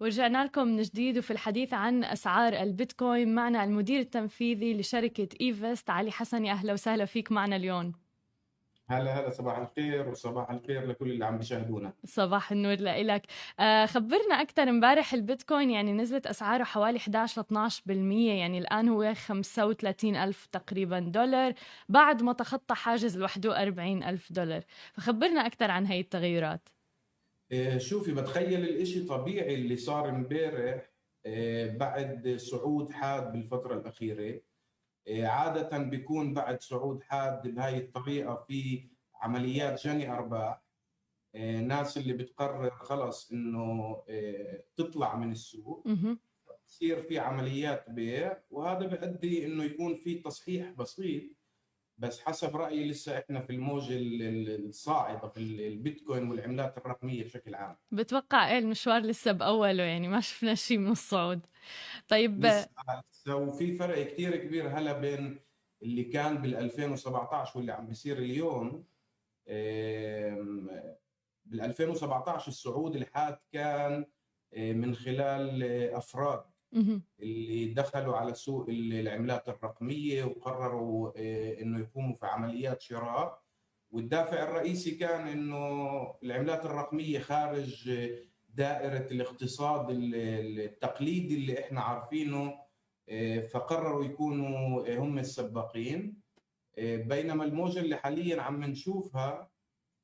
[0.00, 3.34] ورجعنا لكم من جديد وفي الحديث عن أسعار البيتكوين.
[3.34, 7.92] معنا المدير التنفيذي لشركة إيفست علي حسني أهلا وسهلا فيك معنا اليوم.
[8.88, 11.92] هلا هلا صباح الخير وصباح الخير لكل اللي عم بيشاهدونا.
[12.04, 13.26] صباح النور لك
[13.60, 17.90] آه خبرنا أكثر امبارح البيتكوين يعني نزلت أسعاره حوالي 11 ل 12%
[18.38, 21.52] يعني الآن هو 35 ألف تقريبا دولار
[21.88, 24.62] بعد ما تخطى حاجز ال 41 ألف دولار.
[24.92, 26.68] فخبرنا أكثر عن هي التغيرات.
[27.76, 30.90] شوفي بتخيل الإشي طبيعي اللي صار امبارح
[31.26, 34.40] آه، بعد صعود حاد بالفترة الأخيرة.
[35.08, 40.62] آه، عادة بيكون بعد صعود حاد بهاي الطريقة في عمليات جني أرباح.
[41.62, 44.02] ناس اللي بتقرر خلص إنه
[44.76, 45.88] تطلع من السوق.
[46.66, 51.22] بصير في عمليات بيع وهذا بيؤدي إنه يكون في تصحيح بسيط.
[52.00, 57.76] بس حسب رأيي لسه إحنا في الموج الصاعدة في البيتكوين والعملات الرقمية بشكل عام.
[57.92, 61.40] بتوقع إيه المشوار لسه بأوله يعني؟ ما شفنا شيء من الصعود.
[62.08, 65.40] طيب لسه وفي فرق كثير كبير هلا بين
[65.82, 68.84] اللي كان بال 2017 واللي عم بيصير اليوم.
[71.46, 74.06] بال 2017 الصعود الحاد كان
[74.56, 75.62] من خلال
[75.94, 76.44] أفراد.
[77.20, 83.42] اللي دخلوا على سوق العملات الرقمية وقرروا آه، إنه يقوموا في عمليات شراء.
[83.90, 87.90] والدافع الرئيسي كان إنه العملات الرقمية خارج
[88.48, 92.58] دائرة الاقتصاد التقليدي اللي إحنا عارفينه
[93.08, 96.20] آه، فقرروا يكونوا هم السباقين.
[96.78, 99.50] آه، بينما الموجة اللي حاليا عم نشوفها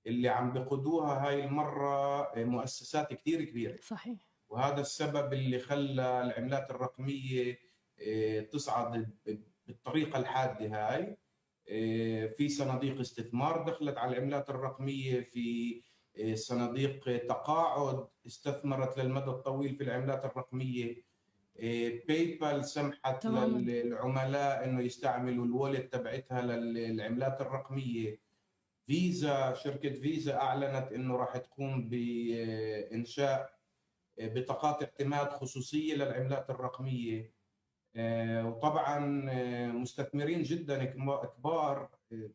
[0.06, 3.78] اللي عم بقودوها هاي المرة مؤسسات كثير كبيرة.
[3.82, 4.35] صحيح.
[4.48, 7.58] وهذا السبب اللي خلى العملات الرقمية
[8.06, 9.10] آه، تصعد
[9.66, 11.16] بالطريقة الحادة هاي.
[11.68, 15.80] آه، في صناديق استثمار دخلت على العملات الرقمية في
[16.18, 21.06] آه، صناديق تقاعد استثمرت للمدى الطويل في العملات الرقمية.
[22.08, 23.58] باي بال سمحت تمام.
[23.58, 28.20] للعملاء إنه يستعملوا الوالد تبعتها للعملات الرقمية.
[28.86, 33.55] فيزا شركة فيزا أعلنت إنه راح تقوم بانشاء
[34.20, 37.34] بطاقات اعتماد خصوصية للعملات الرقمية.
[37.96, 42.30] آه، وطبعا آه، مستثمرين جدا كبار آه،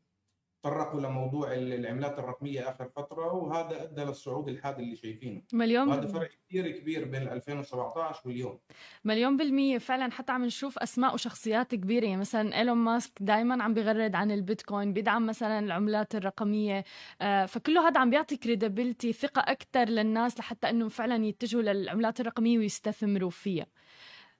[0.61, 5.41] تطرقوا لموضوع العملات الرقمية آخر فترة وهذا أدى للصعود الحاد اللي شايفينه.
[5.53, 8.59] مليون وهذا فرق كثير كبير بين 2017 واليوم.
[9.03, 9.77] مليون بالمية.
[9.77, 12.05] فعلا حتى عم نشوف أسماء وشخصيات كبيرة.
[12.05, 16.83] يعني مثلا إيلون ماسك دائما عم بيغرد عن البيتكوين بيدعم مثلا العملات الرقمية.
[17.21, 22.57] آه فكله هذا عم بيعطي credibility ثقة أكثر للناس لحتى انه فعلا يتجهوا للعملات الرقمية
[22.57, 23.65] ويستثمروا فيها.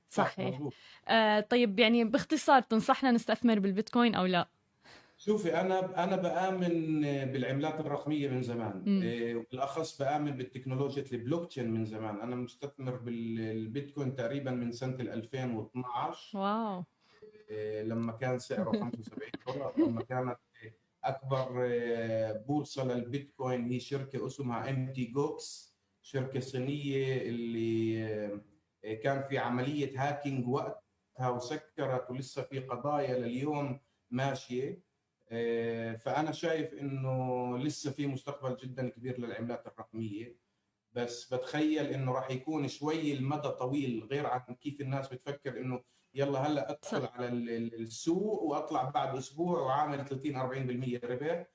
[0.09, 0.59] صحيح.
[1.07, 4.49] آه طيب يعني باختصار تنصحنا نستثمر بالبيتكوين أو لا؟
[5.25, 7.01] شوفي أنا أنا بآمن
[7.31, 8.83] بالعملات الرقمية من زمان
[9.51, 12.21] بالاخص إيه، بآمن بالتكنولوجيا البلوك تشين من زمان.
[12.21, 16.83] أنا مستثمر بالبيتكوين تقريبا من سنة 2012 واو.
[17.49, 20.37] إيه، لما كان سعره 75 دولار لما كانت
[21.03, 25.05] أكبر إيه، بورصة للبيتكوين هي شركة اسمها Mt.
[25.05, 28.41] Gox شركة صينية اللي
[29.03, 33.79] كان في عملية هاكينج وقتها وسكرت ولسه في قضايا لليوم
[34.11, 34.90] ماشية.
[35.97, 40.37] فأنا شايف إنه لسه في مستقبل جدا كبير للعملات الرقمية.
[40.93, 45.83] بس بتخيل إنه راح يكون شوي المدى طويل غير عن كيف الناس بتفكر إنه
[46.13, 51.47] يلا هلأ أدخل على السوق وأطلع بعد أسبوع وعامل 30 40% ربح.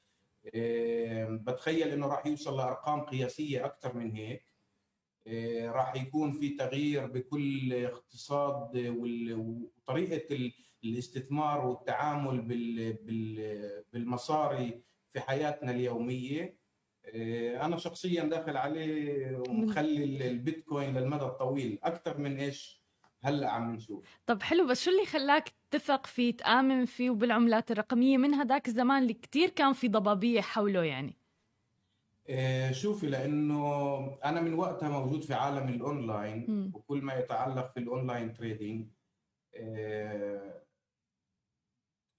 [0.55, 4.41] آه، بتخيل إنه راح يوصل لأرقام قياسية أكثر من هيك.
[4.41, 4.56] آه،
[5.65, 10.53] راح يكون في تغيير بكل اقتصاد وطريقة
[10.85, 12.41] الاستثمار والتعامل
[13.93, 14.83] بالمصاري
[15.13, 16.57] في حياتنا اليومية.
[17.15, 21.79] آه، أنا شخصيا داخل عليه ومخلي البيتكوين للمدى الطويل.
[21.83, 22.83] أكثر من إيش؟
[23.23, 24.19] هلأ عم نشوف.
[24.27, 29.03] طب حلو بس شو اللي خلاك تثق فيه تآمن فيه وبالعملات الرقمية؟ من هذاك الزمان
[29.03, 31.19] اللي كتير كان في ضبابية حوله يعني.
[32.29, 36.47] آه، شوفي لأنه أنا من وقتها موجود في عالم الأونلاين.
[36.75, 38.89] وكل ما يتعلق في ال online trading
[39.55, 40.63] آه،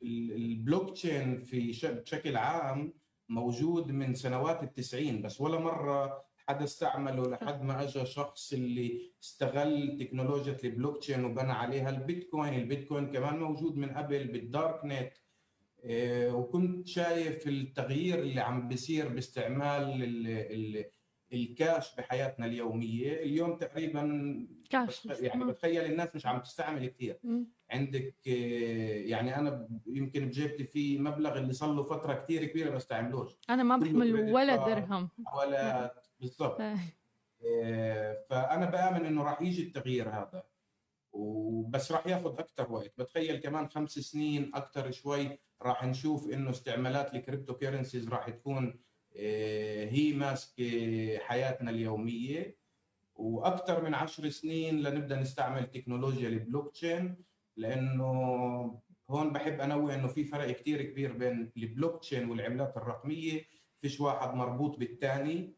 [0.04, 2.94] البلوك تشين في بشكل عام
[3.30, 9.98] موجود من سنوات التسعين بس ولا مرة حدا استعمله لحد ما اجى شخص اللي استغل
[10.00, 15.14] تكنولوجيا البلوك تشين وبنى عليها البيتكوين، البيتكوين كمان موجود من قبل بال dark net
[16.34, 20.02] وكنت شايف التغيير اللي عم بيصير باستعمال
[21.34, 23.24] الكاش بحياتنا اليومية.
[23.24, 27.20] اليوم تقريبا كاش يعني بتخيل الناس مش عم تستعمل كثير
[27.72, 28.32] عندك آه،
[29.06, 33.78] يعني أنا يمكن بجيبتي في مبلغ اللي صار له فترة كثير كبيرة بستعملوش أنا ما
[33.78, 35.10] بحمل ولا درهم.
[35.38, 36.62] ولا بالضبط.
[36.62, 40.44] آه، فأنا بآمن إنه راح يجي التغيير هذا.
[41.12, 42.94] وبس راح ياخذ أكثر وقت.
[42.98, 45.40] بتخيل كمان خمس سنين أكثر شوي.
[45.62, 48.80] راح نشوف إنه استعمالات ال cryptocurrencies راح تكون
[49.18, 52.58] آه، هي ماسكة حياتنا اليومية.
[53.16, 57.18] وأكثر من عشر سنين لنبدأ نستعمل تكنولوجيا البلوك تشين
[57.58, 58.12] لأنه
[59.10, 63.46] هون بحب أنوه إنه في فرق كثير كبير بين البلوك تشين والعملات الرقمية.
[63.82, 65.54] فيش واحد مربوط بالثاني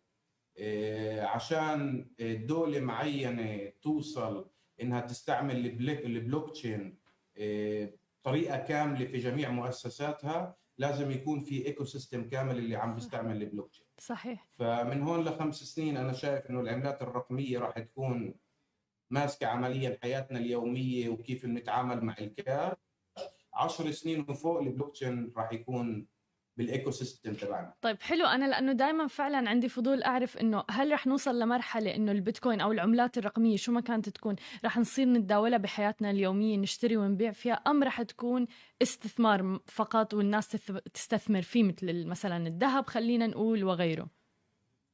[0.58, 4.50] آه، عشان دولة معينة توصل
[4.82, 7.00] إنها تستعمل البلوك تشين
[8.30, 13.86] طريقة كاملة في جميع مؤسساتها لازم يكون في ecosystem كامل اللي عم بيستعمل البلوك تشين
[14.00, 14.48] صحيح.
[14.60, 18.36] فمن هون لخمس سنين أنا شايف إنه العملات الرقمية راح تكون
[19.12, 22.78] ماسكة عمليا حياتنا اليومية وكيف بنتعامل مع الكاش
[23.54, 26.08] 10 سنين وفوق البلوك تشين راح يكون
[26.60, 27.74] بال ecosystem تبعنا.
[27.82, 28.26] طيب حلو.
[28.26, 32.72] أنا لأنه دائما فعلا عندي فضول أعرف إنه هل رح نوصل لمرحلة إنه البيتكوين أو
[32.72, 34.36] العملات الرقمية شو ما كانت تكون
[34.66, 38.48] رح نصير نتداولها بحياتنا اليومية نشتري ونبيع فيها أم رح تكون
[38.82, 40.48] استثمار فقط والناس
[40.94, 44.10] تستثمر فيه مثل مثلا الذهب خلينا نقول وغيره؟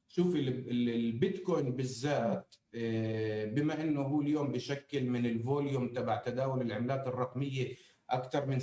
[0.08, 7.06] شوفي البيتكوين بالذات آه، بما إنه هو اليوم بشكل من ال volume تبع تداول العملات
[7.06, 7.74] الرقمية
[8.10, 8.62] أكثر من 70%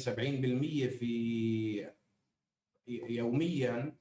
[1.00, 1.94] في
[2.88, 3.96] يوميا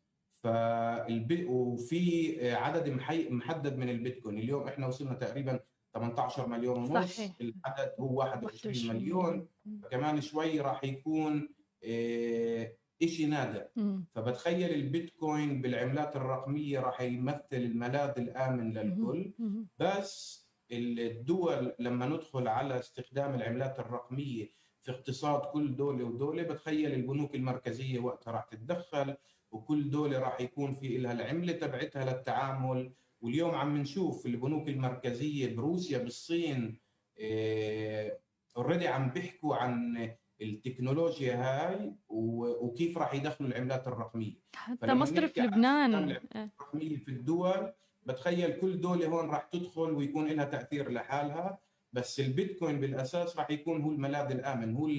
[0.45, 2.89] فالبي وفي عدد
[3.31, 4.39] محدد من البيتكوين.
[4.39, 5.61] اليوم إحنا وصلنا تقريبا
[5.95, 7.33] 18 مليون ونص صحيح.
[7.41, 9.49] العدد هو 21 مليون.
[9.91, 11.49] كمان شوي راح يكون
[11.85, 12.73] آه،
[13.05, 13.67] شيء نادر.
[14.15, 19.33] فبتخيل البيتكوين بالعملات الرقمية راح يمثل الملاذ الآمن للكل.
[19.79, 20.43] بس
[20.73, 27.99] الدول لما ندخل على استخدام العملات الرقمية في اقتصاد كل دولة ودولة بتخيل البنوك المركزية
[27.99, 29.17] وقتها راح تتدخل
[29.51, 32.93] وكل دولة راح يكون في لها العملة تبعتها للتعامل.
[33.21, 36.79] واليوم عم نشوف البنوك المركزية بروسيا بالصين
[38.57, 44.35] اوريدي عم بيحكوا عن التكنولوجيا هاي وكيف راح يدخلوا العملات الرقمية.
[44.55, 45.95] حتى مصرف لبنان.
[45.95, 47.73] الرقمية في الدول
[48.07, 51.59] بتخيل كل دولة هون راح تدخل ويكون لها تأثير لحالها.
[51.93, 54.91] بس البيتكوين بالأساس راح يكون هو الملاذ الآمن هو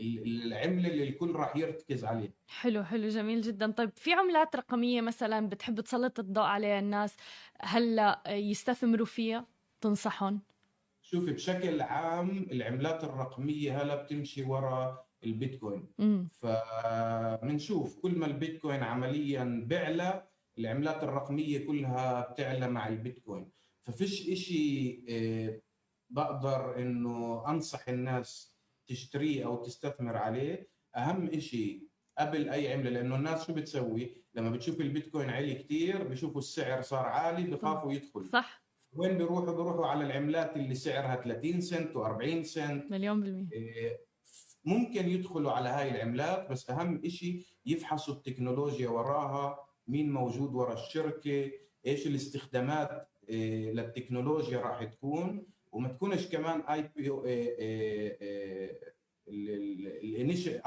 [0.00, 3.70] العملة اللي الكل راح يرتكز عليه حلو حلو جميل جدا.
[3.70, 7.16] طيب في عملات رقمية مثلا بتحب تسلط الضوء عليها الناس
[7.60, 9.46] هلا يستثمروا فيها؟
[9.80, 10.40] تنصحهم؟
[11.02, 15.88] شوفي بشكل عام العملات الرقمية هلا بتمشي ورا البيتكوين.
[16.30, 20.28] فبنشوف كل ما البيتكوين عمليا بيعلى
[20.58, 23.50] العملات الرقمية كلها بتعلى مع البيتكوين.
[23.82, 25.60] ففيش إشي آه،
[26.12, 28.56] بقدر إنه أنصح الناس
[28.86, 31.88] تشتريه أو تستثمر عليه أهم شيء
[32.18, 37.06] قبل أي عملة لأنه الناس شو بتسوي؟ لما بتشوف البيتكوين عالي كثير بشوفوا السعر صار
[37.06, 38.62] عالي بخافوا يدخلوا صح.
[38.92, 42.90] وين بيروحوا؟ بيروحوا على العملات اللي سعرها 30 سنت و40 سنت.
[42.90, 43.48] مليون بالمية.
[43.52, 44.00] إيه،
[44.64, 51.50] ممكن يدخلوا على هاي العملات بس أهم شيء يفحصوا التكنولوجيا وراها مين موجود ورا الشركة
[51.86, 55.46] إيش الاستخدامات إيه، للتكنولوجيا راح تكون.
[55.72, 57.24] وما تكونش كمان اي بي أو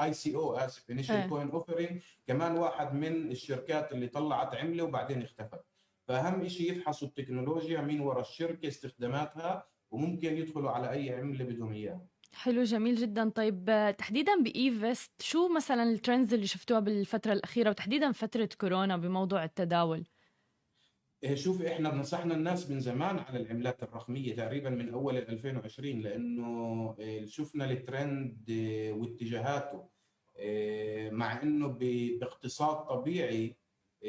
[0.00, 5.22] اي سي أو آسف initial coin offering كمان واحد من الشركات اللي طلعت عملة وبعدين
[5.22, 5.60] اختفت.
[6.08, 12.06] فأهم شيء يفحصوا التكنولوجيا مين ورا الشركة استخداماتها وممكن يدخلوا على أي عملة بدهم إياها.
[12.32, 13.28] حلو جميل جدا.
[13.28, 19.44] طيب تحديدا بايفست شو مثلا ال trends اللي شفتوها بالفترة الأخيرة وتحديدا فترة كورونا بموضوع
[19.44, 20.04] التداول؟
[21.34, 27.26] شوف إحنا نصحنا الناس من زمان على العملات الرقمية تقريبا من أول 2020 لأنه إيه،
[27.26, 29.88] شفنا الترند إيه، واتجاهاته
[31.10, 33.56] مع إنه باقتصاد طبيعي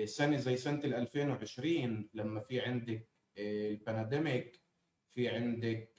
[0.06, 4.62] سنة زي سنة 2020 لما في عندك ال pandemic
[5.16, 5.96] في عندك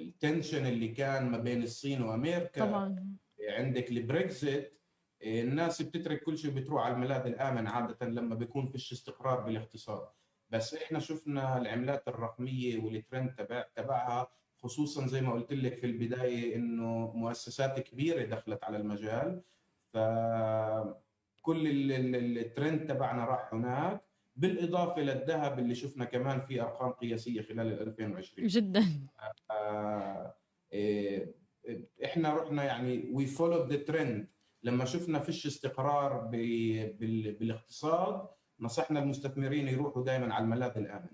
[0.00, 3.16] ال tension اللي كان ما بين الصين وأمريكا طبعا.
[3.48, 4.75] عندك البريكزيت
[5.26, 10.08] الناس بتترك كل شيء بتروح على الملاذ الآمن عادة لما بيكون فيش استقرار بالاقتصاد.
[10.50, 16.56] بس إحنا شفنا العملات الرقمية والترند تبع تبعها خصوصا زي ما قلت لك في البداية
[16.56, 19.42] إنه مؤسسات كبيرة دخلت على المجال.
[19.92, 21.66] فكل
[22.38, 24.00] الترند تبعنا راح هناك
[24.36, 28.84] بالإضافة للذهب اللي شفنا كمان في أرقام قياسية خلال 2020 جدا.
[29.50, 30.34] آه
[30.72, 31.34] إيه،
[32.04, 34.28] إحنا رحنا يعني we follow the trend
[34.66, 36.18] لما شفنا فيش استقرار
[37.40, 38.28] بالاقتصاد
[38.60, 41.08] نصحنا المستثمرين يروحوا دائما على الملاذ الآمن.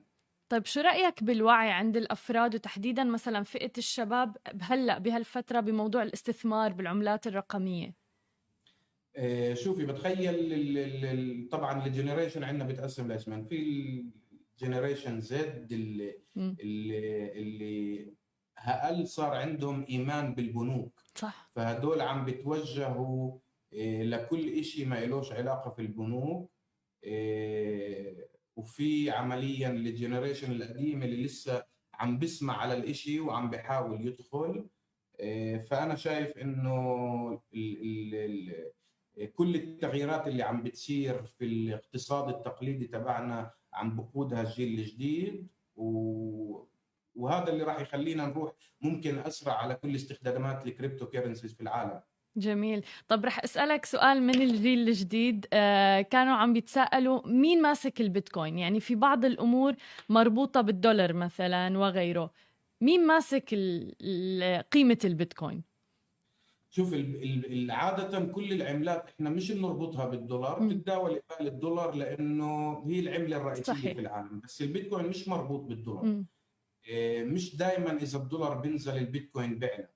[0.48, 7.26] طيب شو رأيك بالوعي عند الأفراد وتحديدا مثلا فئة الشباب هلا بهالفترة بموضوع الاستثمار بالعملات
[7.26, 7.94] الرقمية؟
[9.16, 14.04] آه، شوفي بتخيل طبعا ال generation عندنا بتقسم لقسمين في
[14.58, 18.14] generation Z اللي اللي اللي
[18.56, 21.00] أقل صار عندهم إيمان بالبنوك.
[21.14, 21.50] صح.
[21.54, 23.38] فهدول عم بتوجهوا
[24.02, 26.52] لكل شيء ما إلوش علاقة في البنوك
[27.04, 31.64] إيه، وفي عمليا ال generation القديم اللي لسه
[31.94, 34.68] عم بسمع على الإشي وعم بحاول يدخل.
[35.20, 36.32] إيه، فأنا شايف
[37.54, 38.72] ال
[39.32, 45.46] كل التغييرات اللي عم بتصير في الاقتصاد التقليدي تبعنا عم بقودها الجيل الجديد.
[45.76, 46.62] و...
[47.14, 52.00] وهذا اللي راح يخلينا نروح ممكن أسرع على كل استخدامات ال cryptocurrencies في العالم.
[52.36, 52.84] جميل.
[53.08, 55.46] طب رح أسألك سؤال من الجيل الجديد.
[55.52, 59.74] آه كانوا عم بيتساءلوا مين ماسك البيتكوين؟ يعني في بعض الأمور
[60.08, 62.30] مربوطة بالدولار مثلا وغيره.
[62.80, 63.48] مين ماسك
[64.72, 65.62] قيمة البيتكوين؟
[66.70, 66.94] شوف
[67.70, 73.92] عادة كل العملات إحنا مش بنربطها بالدولار بتتداول قبال الدولار لأنه هي العملة الرئيسية صحيح.
[73.92, 74.40] في العالم.
[74.44, 76.04] بس البيتكوين مش مربوط بالدولار.
[76.04, 76.26] م.
[76.90, 79.88] آه، مش دائما إذا الدولار بينزل البيتكوين بيعلى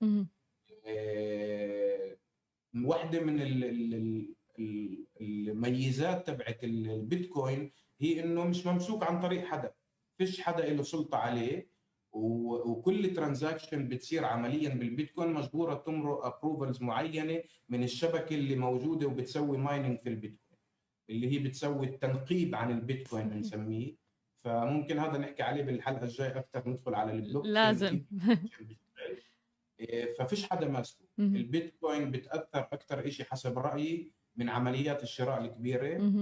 [2.85, 3.41] واحدة من
[5.21, 9.73] الميزات تبعت البيتكوين هي إنه مش ممسوك عن طريق حدا
[10.19, 11.77] فيش حدا له سلطة عليه
[12.13, 19.99] وكل transaction بتصير عمليا بالبيتكوين مجبورة تمرق approvals معينة من الشبكة اللي موجودة وبتسوي mining
[19.99, 20.59] في البيتكوين
[21.11, 23.97] اللي هي بتسوي التنقيب عن البيتكوين بنسميه.
[24.45, 28.05] فممكن هذا نحكي عليه بالحلقة الجاية أكثر ندخل على ال block لازم.
[29.81, 31.06] إيه، ففيش حدا ماسكه.
[31.19, 36.13] البيتكوين بتأثر أكثر شيء حسب رأيي من عمليات الشراء الكبيرة.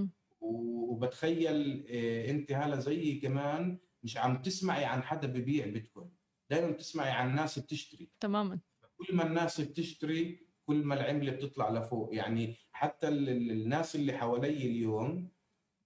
[0.40, 6.10] وبتخيل إيه، أنت هلا زيي كمان مش عم تسمعي عن حدا ببيع بيتكوين.
[6.50, 8.10] دائما بتسمعي عن ناس بتشتري.
[8.20, 8.60] تماما.
[8.96, 12.14] كل ما الناس بتشتري كل ما العملة بتطلع لفوق.
[12.14, 15.28] يعني حتى الناس اللي حوالي اليوم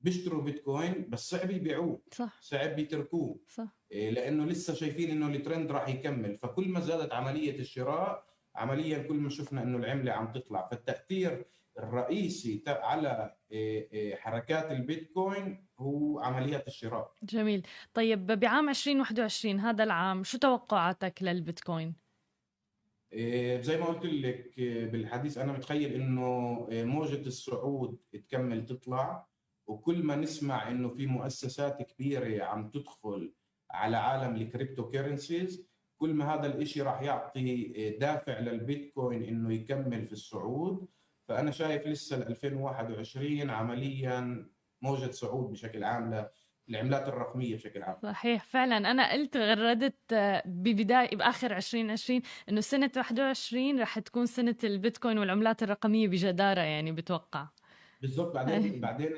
[0.01, 2.03] بيشتروا بيتكوين بس صعب يبيعوه.
[2.13, 2.39] صح.
[2.43, 3.41] صعب يتركوه.
[3.49, 3.79] صح.
[3.93, 6.39] إيه لأنه لسه شايفين إنه الترند راح يكمل.
[6.39, 8.28] فكل ما زادت عملية الشراء
[8.59, 10.69] عمليا كل ما شفنا إنه العملة عم تطلع.
[10.69, 11.45] فالتأثير
[11.79, 17.13] الرئيسي على إيه، إيه، حركات البيتكوين هو عمليات الشراء.
[17.23, 17.67] جميل.
[17.95, 21.95] طيب بعام 2021 هذا العام شو توقعاتك للبيتكوين؟
[23.13, 24.61] إيه، زي ما قلت لك
[24.93, 29.29] بالحديث أنا متخيل إنه موجة الصعود تكمل تطلع
[29.67, 33.33] وكل ما نسمع إنه في مؤسسات كبيرة عم تدخل
[33.71, 35.68] على عالم ال cryptocurrencies
[35.99, 37.67] كل ما هذا الإشي راح يعطي
[38.01, 40.89] دافع للبيتكوين إنه يكمل في الصعود.
[41.29, 44.49] فأنا شايف لسه 2021 عمليا
[44.83, 46.29] موجة صعود بشكل عام
[46.69, 47.97] للعملات الرقمية بشكل عام.
[48.03, 48.77] صحيح فعلا.
[48.77, 55.63] أنا قلت غردت آه، ببداية بآخر 2020 إنه سنة 21 رح تكون سنة البيتكوين والعملات
[55.63, 57.49] الرقمية بجدارة يعني بتوقع.
[58.01, 58.35] بالضبط.
[58.35, 59.11] بعدين بعدين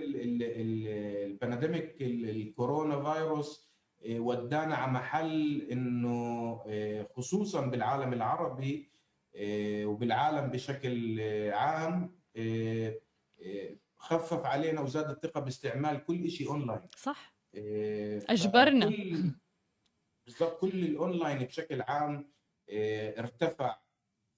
[1.26, 3.70] ال pandemic الكورونا فيروس
[4.09, 8.90] ودانا على محل إنه آه، خصوصا بالعالم العربي
[9.37, 11.21] آه، وبالعالم بشكل
[11.52, 12.21] عام
[13.97, 16.88] خفف علينا وزاد الثقة باستعمال كل شيء أونلاين.
[16.97, 17.37] صح.
[18.28, 18.87] أجبرنا.
[20.26, 22.33] بالضبط كل الأونلاين بشكل عام
[23.19, 23.80] ارتفع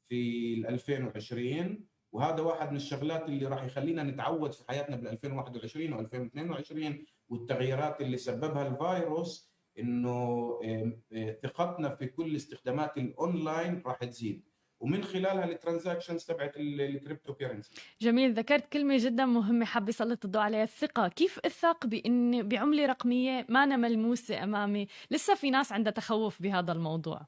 [0.09, 7.07] في 2020 وهذا واحد من الشغلات اللي راح يخلينا نتعود في حياتنا بال 2021 و2022
[7.29, 10.51] والتغييرات اللي سببها الفيروس إنه
[11.43, 14.53] ثقتنا في كل استخدامات الأونلاين راح تزيد.
[14.81, 20.43] ومن خلالها ال transactions تبعت ال cryptocurrency جميل ذكرت كلمة جدا مهمة حابة أسلط الضوء
[20.43, 20.63] عليها.
[20.63, 26.43] الثقة كيف أثق بإن بعملة رقمية ما أنا ملموسة أمامي؟ لسه في ناس عندها تخوف
[26.43, 27.27] بهذا الموضوع.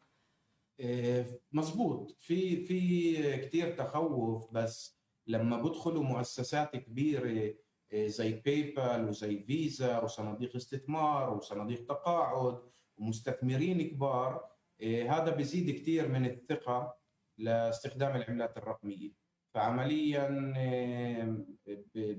[0.81, 2.17] إيه، مزبوط.
[2.21, 7.55] في في كثير تخوف بس لما بدخلوا مؤسسات كبيرة
[7.95, 12.63] زي باي بال وزي فيزا وصناديق استثمار وصناديق تقاعد
[12.97, 14.51] ومستثمرين كبار.
[14.81, 16.97] إيه، هذا بيزيد كثير من الثقة
[17.39, 19.13] لاستخدام العملات الرقمية.
[19.55, 20.29] فعمليا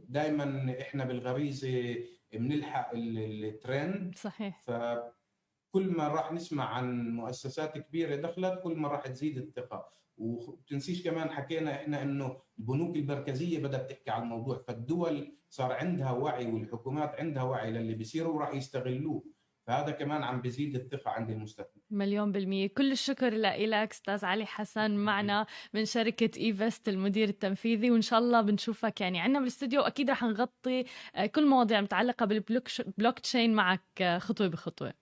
[0.08, 1.96] دائما إحنا بالغريزة
[2.32, 4.16] بنلحق الترند.
[4.16, 4.62] صحيح.
[4.62, 9.96] فكل ما راح نسمع عن مؤسسات كبيرة دخلت كل ما راح تزيد الثقة.
[10.18, 16.46] وتنسيش كمان حكينا إحنا إنه البنوك المركزية بدات تحكي عن الموضوع فالدول صار عندها وعي
[16.52, 19.24] والحكومات عندها وعي للي بيصيروا وراح يستغلوه
[19.68, 21.82] فهذا كمان عم بيزيد الثقة عند المستثمر.
[21.90, 22.68] مليون بالمية.
[22.68, 28.42] كل الشكر لك أستاذ علي حسن معنا من شركة إيفست المدير التنفيذي وإن شاء الله
[28.42, 29.82] بنشوفك يعني عندنا بالاستوديو.
[29.82, 34.94] وأكيد رح نغطي آه، كل مواضيع متعلقة بالبلوك تشين معك آه، خطوة بخطوة.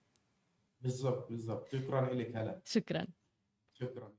[0.80, 1.68] بالضبط بالضبط.
[1.72, 2.60] شكرا لك هلا.
[2.64, 3.06] شكرا.
[3.72, 4.12] شكرا.